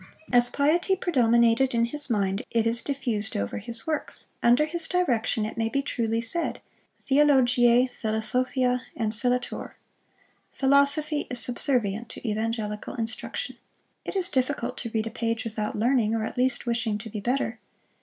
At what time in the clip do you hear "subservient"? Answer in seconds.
11.39-12.09